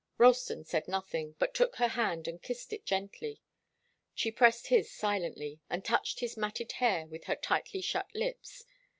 Ralston 0.17 0.63
said 0.63 0.87
nothing, 0.87 1.35
but 1.37 1.53
took 1.53 1.75
her 1.75 1.89
hand 1.89 2.27
and 2.27 2.41
kissed 2.41 2.73
it 2.73 2.87
gently. 2.87 3.39
She 4.15 4.31
pressed 4.31 4.65
his 4.69 4.89
silently, 4.91 5.59
and 5.69 5.85
touched 5.85 6.21
his 6.21 6.35
matted 6.35 6.71
hair 6.71 7.05
with 7.05 7.25
her 7.25 7.35
tightly 7.35 7.81
shut 7.81 8.09
lips. 8.15 8.63